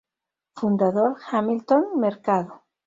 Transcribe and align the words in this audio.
Fundador 0.57 1.13
Hamilton 1.29 1.85
Mercado. 2.03 2.53